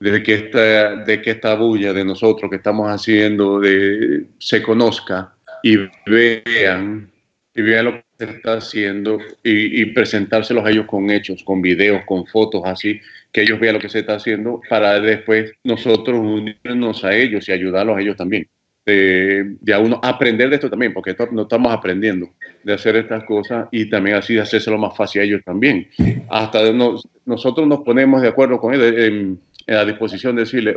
[0.00, 5.34] de que esta, de que esta bulla de nosotros que estamos haciendo de, se conozca
[5.62, 7.10] y vean
[7.54, 12.02] y vean lo se está haciendo y, y presentárselos a ellos con hechos, con videos,
[12.04, 13.00] con fotos, así,
[13.32, 17.52] que ellos vean lo que se está haciendo para después nosotros unirnos a ellos y
[17.52, 18.46] ayudarlos a ellos también.
[18.84, 22.30] De, de a uno aprender de esto también, porque esto no estamos aprendiendo
[22.64, 25.88] de hacer estas cosas y también así de hacérselo más fácil a ellos también.
[26.28, 30.76] Hasta nos- nosotros nos ponemos de acuerdo con ellos en, en a disposición de decirle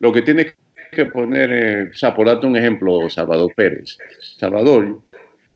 [0.00, 0.54] lo que tiene
[0.90, 3.98] que poner, eh, o sea, por darte un ejemplo, Salvador Pérez.
[4.38, 5.00] Salvador,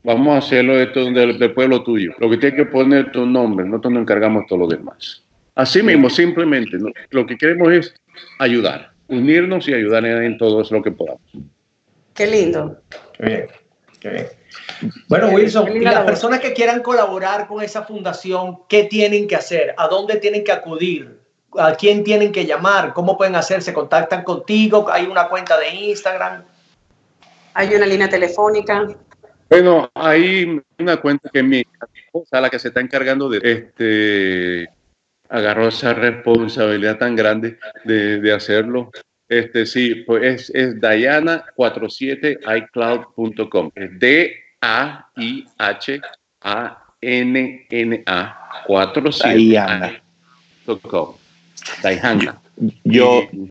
[0.03, 2.13] vamos a hacerlo esto del, del pueblo tuyo.
[2.19, 5.23] Lo que tiene que poner tu nombre, nosotros nos encargamos todo lo demás.
[5.55, 6.89] Así mismo, simplemente, ¿no?
[7.09, 7.93] lo que queremos es
[8.39, 11.21] ayudar, unirnos y ayudar en, todo eso lo que podamos.
[12.13, 12.79] Qué lindo.
[13.17, 13.47] Qué bien,
[13.99, 14.27] qué bien.
[15.09, 19.35] Bueno, Wilson, Qué y las personas que quieran colaborar con esa fundación, ¿qué tienen que
[19.35, 19.75] hacer?
[19.77, 21.19] ¿A dónde tienen que acudir?
[21.57, 22.93] ¿A quién tienen que llamar?
[22.93, 23.61] ¿Cómo pueden hacer?
[23.61, 24.87] ¿Se contactan contigo?
[24.89, 26.43] ¿Hay una cuenta de Instagram?
[27.53, 28.87] Hay una línea telefónica.
[29.49, 31.63] Bueno, hay una cuenta que mi
[32.05, 34.69] esposa, la que se está encargando de este,
[35.27, 38.91] agarró esa responsabilidad tan grande de, de hacerlo.
[39.27, 43.71] Este sí, pues es, es Diana47icloud.com.
[43.75, 45.03] Es D-A-I-H-A-N-N-A
[48.67, 50.01] 47 Diana.
[52.83, 53.49] Yo Y-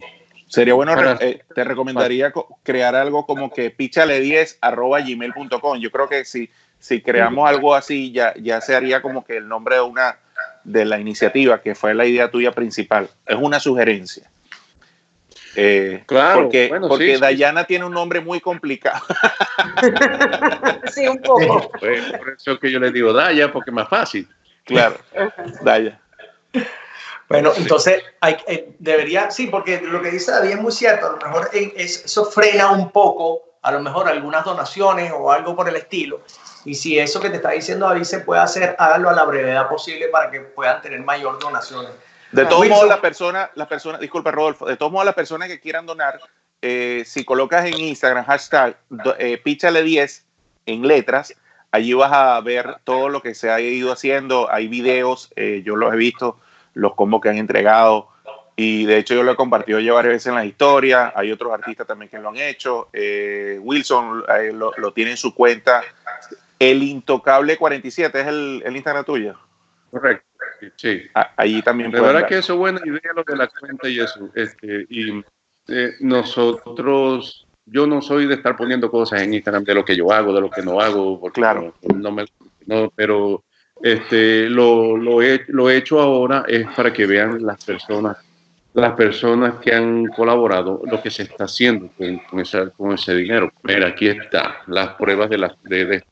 [0.49, 5.79] sería bueno, eh, te recomendaría co- crear algo como que píchale10 arroba gmail.com.
[5.79, 9.49] Yo creo que si, si creamos algo así, ya, ya se haría como que el
[9.49, 10.19] nombre de una
[10.65, 13.09] de la iniciativa, que fue la idea tuya principal.
[13.27, 14.31] Es una sugerencia.
[15.55, 17.21] Eh, Claro, porque, bueno, porque sí, sí.
[17.21, 19.03] Dayana tiene un nombre muy complicado.
[20.87, 21.71] Sí, un poco.
[21.81, 24.29] Pues, por eso es que yo le digo Daya, porque es más fácil.
[24.65, 24.99] Claro,
[25.63, 26.01] Daya.
[27.29, 31.11] Bueno, entonces hay, eh, debería, sí, porque lo que dice David es muy cierto, a
[31.13, 35.69] lo mejor es- eso frena un poco, a lo mejor algunas donaciones o algo por
[35.69, 36.23] el estilo.
[36.65, 39.69] Y si eso que te está diciendo David se puede hacer, hágalo a la brevedad
[39.69, 41.91] posible para que puedan tener mayor donaciones.
[42.33, 42.77] De Ah, todos Wilson.
[42.77, 46.19] modos, las personas, las personas, disculpa Rodolfo, de todos modos, las personas que quieran donar,
[46.63, 48.77] eh, si colocas en Instagram hashtag
[49.19, 50.25] eh, píchale 10
[50.67, 51.35] en letras,
[51.71, 54.51] Allí vas a ver todo lo que se ha ido haciendo.
[54.51, 56.41] Hay videos, eh, yo los he visto,
[56.79, 58.09] los combos que han entregado.
[58.57, 61.13] Y de hecho yo lo he compartido ya varias veces en las historias.
[61.15, 62.89] Hay otros artistas también que lo han hecho.
[62.93, 65.83] Eh, Wilson eh, lo, lo tiene en su cuenta.
[66.59, 69.39] El Intocable 47 es el, el Instagram tuyo.
[69.91, 70.25] Correcto.
[70.77, 71.03] Sí.
[71.15, 72.29] Ah, allí también pueden verdad ver.
[72.29, 74.29] que eso es buena idea lo de la cuenta y eso.
[74.35, 75.23] Este, y
[75.69, 80.11] eh, nosotros, yo no soy de estar poniendo cosas en Instagram de lo que yo
[80.11, 81.75] hago, de lo que no hago, porque Claro.
[81.83, 82.25] no, no me,
[82.67, 83.45] no, pero
[83.83, 88.17] este, lo, lo, he, lo he hecho ahora es para que vean las personas,
[88.75, 93.15] las personas que han colaborado, lo que se está haciendo con, con esa- con ese
[93.15, 93.51] dinero.
[93.63, 96.05] Mira, aquí está, las pruebas de las de, de-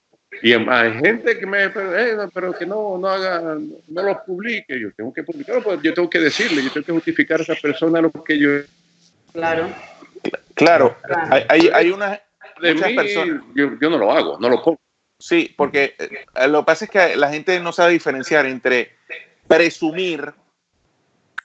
[0.42, 3.56] y hay gente que me pero, eh, pero que no, no haga,
[3.88, 4.78] no los publique.
[4.78, 7.54] Yo tengo que publicarlo, pues yo tengo que decirle, yo tengo que justificar a esa
[7.54, 8.50] persona lo que yo
[9.32, 9.68] Claro.
[10.54, 11.28] Claro, Claro.
[11.30, 12.18] hay, hay, hay unas
[12.60, 13.42] de muchas mí, personas.
[13.54, 14.78] yo, yo no lo hago, no lo pongo.
[15.18, 18.94] Sí, porque eh, lo que pasa es que la gente no sabe diferenciar entre
[19.48, 20.34] presumir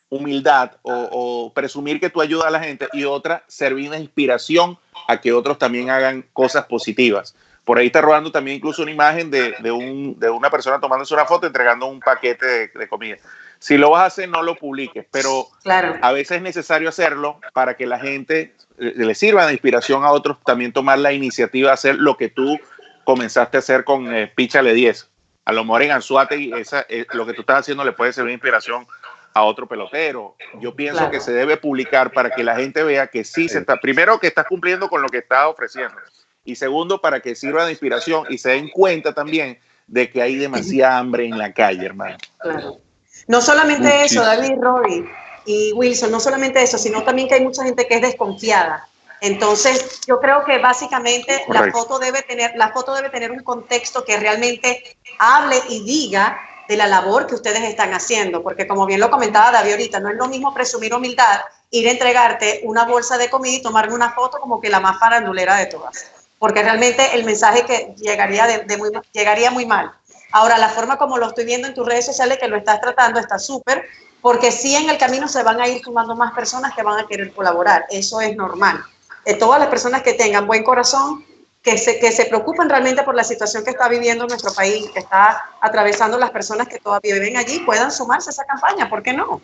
[0.09, 4.77] humildad o, o presumir que tú ayudas a la gente y otra, servir de inspiración
[5.07, 7.33] a que otros también hagan cosas positivas.
[7.63, 11.13] Por ahí está rodando también incluso una imagen de, de, un, de una persona tomándose
[11.13, 13.17] una foto entregando un paquete de, de comida.
[13.59, 15.95] Si lo vas a hacer, no lo publiques, pero Claro.
[16.01, 20.11] a veces es necesario hacerlo para que la gente eh, le sirva de inspiración a
[20.11, 22.59] otros también tomar la iniciativa de hacer lo que tú
[23.03, 25.09] comenzaste a hacer con eh, Píchale 10.
[25.45, 28.33] A lo mejor en Anzuategui, esa, eh, lo que tú estás haciendo le puede servir
[28.33, 28.85] inspiración
[29.33, 30.35] a otro pelotero.
[30.59, 31.11] Yo pienso Claro.
[31.11, 34.27] que se debe publicar para que la gente vea que sí se está, primero que
[34.27, 35.95] estás cumpliendo con lo que estás ofreciendo
[36.43, 40.35] y segundo para que sirva de inspiración y se den cuenta también de que hay
[40.35, 42.17] demasiada hambre en la calle, hermano.
[42.39, 42.79] Claro.
[43.27, 44.21] No solamente eso.
[44.21, 45.05] David, Rory
[45.45, 48.87] y Wilson, no solamente eso, sino también que hay mucha gente que es desconfiada.
[49.21, 54.03] Entonces, yo creo que básicamente la foto debe tener, la foto debe tener un contexto
[54.03, 58.99] que realmente hable y diga de la labor que ustedes están haciendo, porque como bien
[58.99, 63.19] lo comentaba David ahorita, no es lo mismo presumir humildad, ir a entregarte una bolsa
[63.19, 67.13] de comida y tomarme una foto como que la más farandulera de todas, porque realmente
[67.13, 69.91] el mensaje que llegaría, de, de muy, llegaría muy mal.
[70.31, 73.19] Ahora, la forma como lo estoy viendo en tus redes sociales que lo estás tratando
[73.19, 73.85] está súper,
[74.19, 77.07] porque sí en el camino se van a ir sumando más personas que van a
[77.07, 77.85] querer colaborar.
[77.89, 78.83] Eso es normal.
[79.25, 81.23] De todas las personas que tengan buen corazón,
[81.63, 84.99] que se, que se preocupen realmente por la situación que está viviendo nuestro país, que
[84.99, 88.89] está atravesando las personas que todavía viven allí, puedan sumarse a esa campaña.
[88.89, 89.41] ¿Por qué no?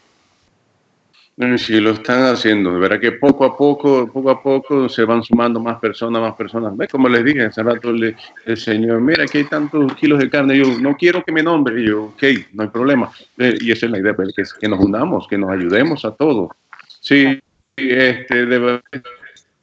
[1.40, 2.72] Eh, Sí, lo están haciendo.
[2.74, 6.34] De verdad que poco a poco, poco a poco se van sumando más personas, más
[6.36, 6.76] personas.
[6.76, 6.90] ¿Ves?
[6.90, 8.16] Como les dije hace rato le-
[8.48, 10.58] el señor, mira, aquí hay tantos kilos de carne.
[10.58, 11.80] Yo no quiero que me nombre.
[11.80, 13.12] Y yo, ok, no hay problema.
[13.38, 16.16] Eh, y esa es la idea, pues, que, que nos unamos, que nos ayudemos a
[16.16, 16.50] todos.
[17.00, 17.40] Sí,
[17.76, 18.82] este, de verdad,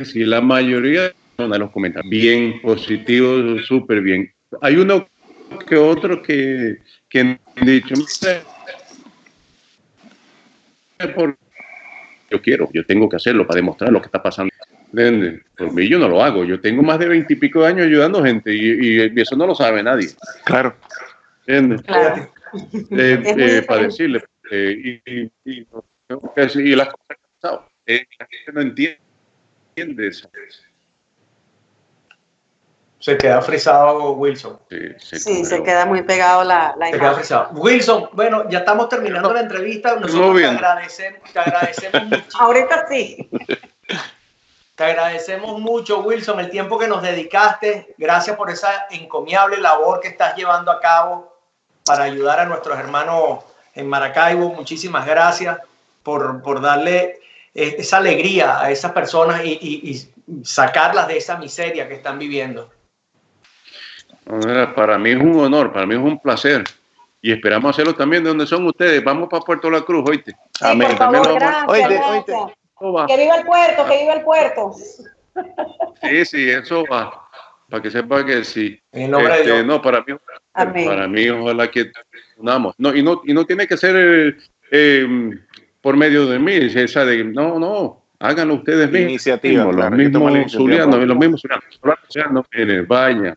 [0.01, 4.33] sí, la mayoría de personas los comentan bien positivos, súper bien.
[4.61, 5.07] Hay uno
[5.69, 6.79] que otro que,
[7.09, 7.95] que han dicho,
[10.99, 11.37] "Mira, por
[12.31, 14.51] yo quiero, yo tengo que hacerlo para demostrar lo que está pasando.
[15.57, 16.45] Por mí yo no lo hago.
[16.45, 19.83] Yo tengo más de veintipico de años ayudando gente y, y eso no lo sabe
[19.83, 20.09] nadie.
[20.45, 20.77] Claro.
[21.47, 21.83] ¿Entiendes?
[21.83, 22.31] Claro.
[22.91, 24.23] Eh, eh, para decirle.
[24.51, 27.69] eh, y, y, y, y las cosas que han pasado.
[27.87, 28.99] Eh, la gente no entiende,
[29.77, 30.29] entiende eso.
[32.99, 34.59] Se queda frisado Wilson.
[34.71, 35.65] Sí, se Sí, se cobró.
[35.65, 37.51] queda muy pegado la, la Se queda frisado.
[37.53, 39.97] Wilson, bueno, ya estamos terminando la entrevista.
[39.97, 42.39] Nosotros te agradecemos, te agradecemos mucho.
[42.39, 43.29] Ahorita sí.
[44.75, 47.95] Te agradecemos mucho, Wilson, el tiempo que nos dedicaste.
[47.99, 51.37] Gracias por esa encomiable labor que estás llevando a cabo
[51.85, 54.49] para ayudar a nuestros hermanos en Maracaibo.
[54.55, 55.59] Muchísimas gracias
[56.03, 57.21] por, por darle
[57.55, 62.71] esa alegría a esas personas y, y- y sacarlas de esa miseria que están viviendo.
[64.27, 66.65] Mira, Para mí es un honor, para mí es un placer.
[67.21, 69.03] Y esperamos hacerlo también de donde son ustedes.
[69.03, 70.33] Vamos para Puerto La Cruz, oíste.
[70.59, 70.89] Sí, Amén.
[70.89, 72.11] por favor, gracias, Oíste, gracias.
[72.11, 72.33] oíste.
[72.77, 73.07] Eso va.
[73.07, 74.73] Que viva el puerto, que viva el puerto.
[76.03, 77.23] Sí, sí, eso va.
[77.71, 78.79] Para que sepa que sí.
[78.93, 79.65] En el nombre de Este, Dios.
[79.65, 80.15] no, para mí,
[80.53, 80.87] Amén.
[80.87, 81.91] para mí, ojalá que
[82.37, 82.75] unamos.
[82.79, 84.37] No, y no, y no tiene que ser eh,
[84.71, 85.31] eh,
[85.85, 89.11] por medio de mí, esa de, no, no, háganlo ustedes mismos.
[89.11, 91.65] Iniciativa, los claro, mismos zulianos, los mismos zulianos.
[92.09, 93.37] Zulianos, mire, vaya,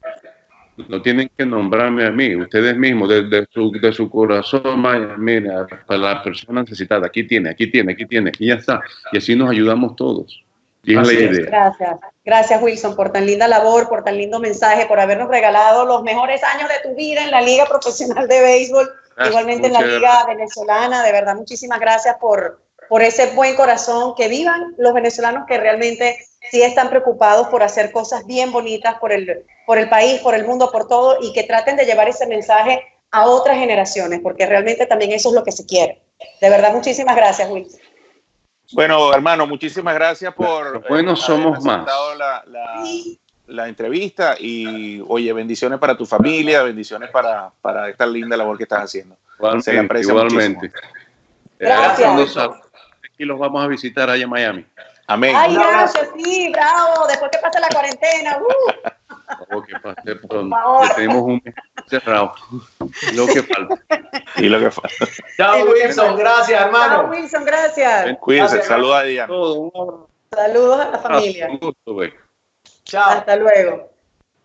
[0.88, 5.68] no tienen que nombrarme a mí, ustedes mismos, desde su, de su corazón, vaya, mira,
[5.86, 8.82] para la persona necesitada, aquí tiene, aquí tiene, aquí tiene, y ya está.
[9.12, 10.42] Y así nos ayudamos todos.
[10.84, 11.30] Idea.
[11.46, 12.00] Gracias.
[12.24, 16.44] Gracias, Wilson, por tan linda labor, por tan lindo mensaje, por habernos regalado los mejores
[16.44, 20.00] años de tu vida en la Liga Profesional de Béisbol, Gracias, igualmente en la Liga
[20.00, 20.28] gracias.
[20.28, 21.04] Venezolana.
[21.04, 24.14] De verdad, muchísimas gracias por, por ese buen corazón.
[24.16, 26.18] Que vivan los venezolanos que realmente
[26.52, 30.46] sí están preocupados por hacer cosas bien bonitas por el, por el país, por el
[30.46, 34.86] mundo, por todo, y que traten de llevar ese mensaje a otras generaciones, porque realmente
[34.86, 36.02] también eso es lo que se quiere.
[36.42, 37.80] De verdad, muchísimas gracias, Wilson.
[38.74, 40.88] Bueno, hermano, muchísimas gracias por...
[40.90, 42.18] Bueno, eh, somos haber más.
[42.18, 42.84] La, la-
[43.48, 48.64] la entrevista y, oye, bendiciones para tu familia, bendiciones para, para esta linda labor que
[48.64, 49.16] estás haciendo.
[49.16, 50.72] Se le Igualmente, aprecia igualmente.
[51.58, 52.00] Gracias.
[52.00, 52.62] Cuando sal-
[53.06, 54.66] aquí los vamos a visitar allá en Miami.
[55.08, 55.34] Amén.
[55.34, 57.08] Ay, gracias, sí, bravo.
[57.08, 58.38] Después que pase la cuarentena.
[58.38, 58.90] uh.
[59.38, 60.56] Por favor, que pase pronto.
[60.96, 61.56] tenemos un mes
[61.88, 62.34] cerrado.
[63.14, 63.76] Lo que falta.
[64.38, 65.08] Y lo que falta.
[65.36, 66.16] Chao, Wilson.
[66.16, 67.10] Gracias, Chao, hermano.
[67.10, 68.18] Wilson, gracias.
[68.20, 69.34] Cuídense, saluda a Diana.
[70.32, 71.48] Saludos a la familia.
[71.50, 72.14] Un gusto, güey.
[72.84, 73.10] Chao.
[73.10, 73.90] Hasta luego.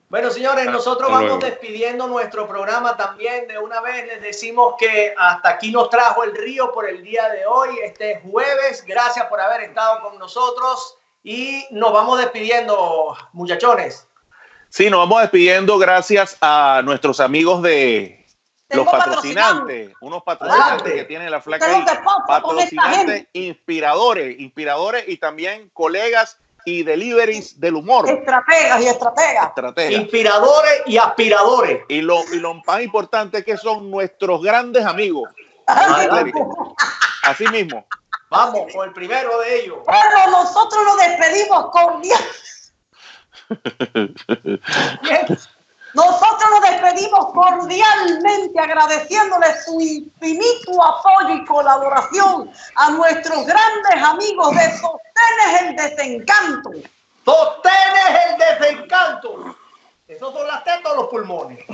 [0.09, 1.47] Bueno, señores, nosotros Hasta vamos luego.
[1.47, 3.49] despidiendo nuestro programa también.
[3.49, 7.28] De una vez les decimos que hasta aquí nos trajo el río por el día
[7.30, 8.84] de hoy, este jueves.
[8.86, 14.07] Gracias por haber estado con nosotros y nos vamos despidiendo, muchachones.
[14.73, 18.25] Sí, nos vamos despidiendo gracias a nuestros amigos de
[18.68, 25.18] Tengo los patrocinantes, unos patrocinantes que tiene la flaca ahí, con patrocinantes inspiradores, inspiradores y
[25.18, 29.49] también colegas y deliveries del humor, Estrategas y estrategas.
[29.49, 29.93] estrategas.
[29.93, 31.83] Inspiradores y aspiradores.
[31.91, 35.29] Y lo, y lo más importante es que son nuestros grandes amigos.
[37.25, 37.85] Así mismo.
[38.31, 39.81] Vamos con el primero de ellos.
[39.85, 41.66] Bueno, nosotros nos despedimos
[45.94, 54.78] Nosotros nos despedimos cordialmente agradeciéndole su infinito apoyo y colaboración a nuestros grandes amigos de
[54.78, 56.70] Sostenes el Desencanto.
[57.24, 59.57] Sostenes el desencanto.
[60.09, 61.64] Esos son las tetas o los pulmones.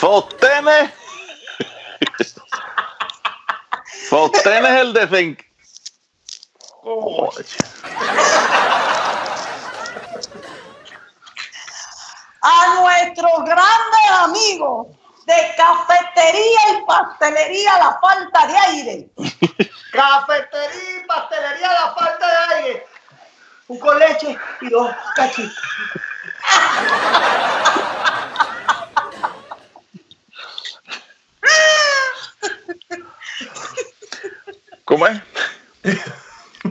[0.00, 0.90] Sostenes.
[4.08, 5.38] Sostenes el desen.
[12.40, 14.86] A nuestros grandes amigos
[15.26, 19.10] de Cafetería y Pastelería La Falta de Aire.
[19.92, 22.86] Cafetería y pastelería La Falta de Aire.
[23.68, 25.54] Un con leche y dos cachitos.
[34.84, 35.20] ¿Cómo es?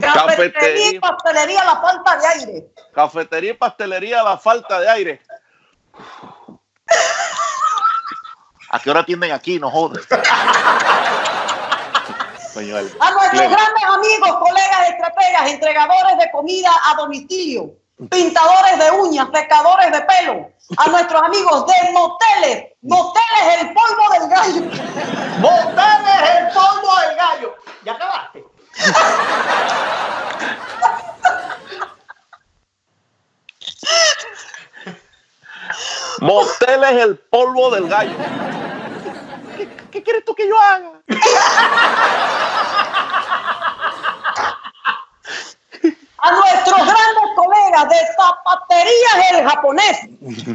[0.00, 2.66] Cafetería y Pastelería La Falta de Aire.
[2.92, 5.22] Cafetería y pastelería La Falta de Aire.
[8.70, 9.58] ¿A qué hora atienden aquí?
[9.58, 10.00] No vale.
[12.58, 17.70] A nuestros grandes amigos, colegas, estrategas, entregadores de comida a domicilio,
[18.10, 20.50] pintadores de uñas, secadores de pelo.
[20.76, 24.60] A nuestros amigos de moteles, moteles el polvo del gallo.
[25.38, 27.54] Moteles el polvo del gallo.
[27.84, 28.44] ¿Ya acabaste?
[36.20, 38.16] Moteles el polvo del gallo.
[39.56, 40.92] ¿Qué, qué quieres tú que yo haga?
[46.20, 49.98] A nuestros grandes colegas de zapaterías el japonés.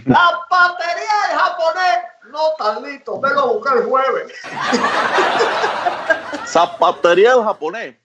[0.06, 3.20] La batería del japonés no tan listo.
[3.22, 4.34] Vengo a buscar el jueves.
[6.46, 7.96] Zapatería del japonés.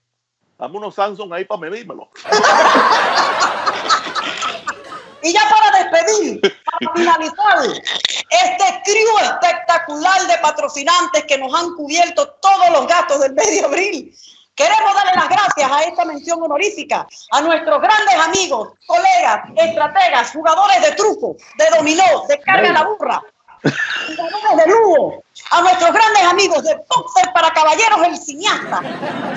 [0.57, 2.09] Dame unos Samsung ahí para medírmelo.
[5.21, 7.83] Y ya para despedir, para finalizar,
[8.29, 13.65] este crew espectacular de patrocinantes que nos han cubierto todos los gastos del mes de
[13.65, 14.15] abril.
[14.55, 20.81] Queremos darle las gracias a esta mención honorífica a nuestros grandes amigos, colegas, estrategas, jugadores
[20.81, 23.21] de truco, de dominó, de carga la burra,
[23.61, 28.81] jugadores de lugo, a nuestros grandes amigos de Boxer para Caballeros el Cineasta,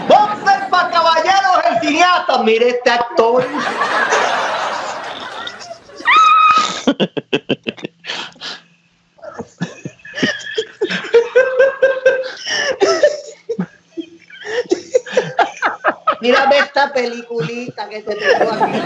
[0.08, 2.38] Boxer para caballeros el cineasta.
[2.38, 3.46] Mire este actor.
[16.20, 18.80] Mírame esta peliculita que te tengo aquí.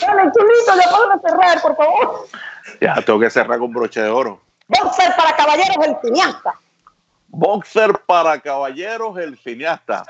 [0.00, 2.26] Dale, chulito, ya puedo cerrar, por favor.
[2.80, 4.40] Ya, tengo que cerrar con broche de oro.
[4.66, 6.58] Boxer para Caballeros el Cineasta.
[7.28, 10.04] Boxer para caballeros, el cineasta.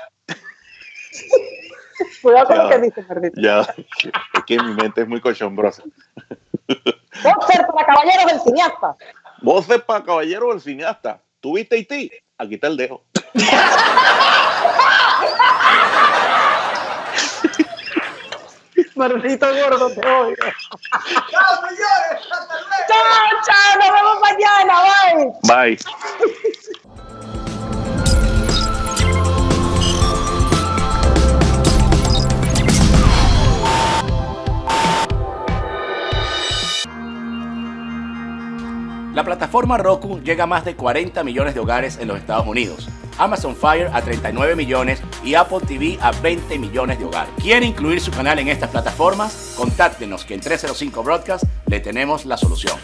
[2.21, 2.63] Cuidado con Ya.
[2.63, 3.41] lo que dice, Perdito.
[3.41, 5.83] Ya, es que mi mente es muy cochombrosa.
[7.23, 8.95] Boxer para Caballeros el Cineasta.
[9.41, 11.21] Boxer para caballeros, el cineasta.
[11.39, 12.11] ¿Tuviste ti?
[12.37, 13.03] Aquí está el dejo.
[18.95, 20.35] Maldito gordo, te odio.
[21.29, 22.27] ¡Chao, señores!
[22.31, 22.87] ¡Hasta luego!
[22.87, 24.73] Chao, chao, nos vemos mañana,
[25.43, 25.75] bye.
[25.75, 25.77] Bye.
[39.17, 42.87] La plataforma Roku llega a más de 40 millones de hogares en los Estados Unidos.
[43.17, 47.33] Amazon Fire a 39 millones y Apple TV a 20 millones de hogares.
[47.41, 49.55] ¿Quiere incluir su canal en estas plataformas?
[49.57, 52.77] Contáctenos que en 305 Broadcast le tenemos la solución.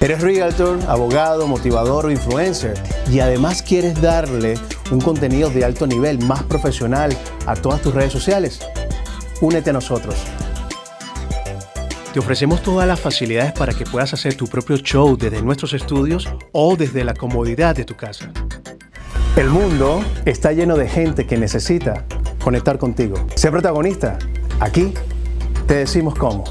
[0.00, 2.74] Eres realtor, abogado, motivador o influencer
[3.08, 4.58] y además quieres darle
[4.90, 8.58] un contenido de alto nivel, más profesional a todas tus redes sociales.
[9.40, 10.16] Únete a nosotros.
[12.12, 16.28] Te ofrecemos todas las facilidades para que puedas hacer tu propio show desde nuestros estudios
[16.52, 18.32] o desde la comodidad de tu casa.
[19.36, 22.04] El mundo está lleno de gente que necesita
[22.42, 23.14] conectar contigo.
[23.36, 24.18] Sé protagonista.
[24.58, 24.92] Aquí
[25.66, 26.44] te decimos cómo.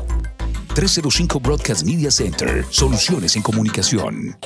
[0.74, 2.66] 305 Broadcast Media Center.
[2.70, 4.38] Soluciones en comunicación.